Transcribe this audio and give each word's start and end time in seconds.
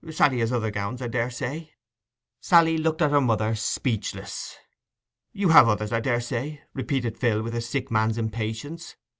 Sally 0.09 0.39
has 0.39 0.51
other 0.51 0.71
gowns, 0.71 0.99
I 0.99 1.07
daresay.' 1.09 1.69
Sally 2.41 2.79
looked 2.79 3.03
at 3.03 3.11
her 3.11 3.21
mother, 3.21 3.53
speechless. 3.53 4.57
'You 5.31 5.49
have 5.49 5.69
others, 5.69 5.91
I 5.93 5.99
daresay!' 5.99 6.57
repeated 6.73 7.19
Phil, 7.19 7.43
with 7.43 7.53
a 7.53 7.61
sick 7.61 7.91
man's 7.91 8.17
impatience. 8.17 8.95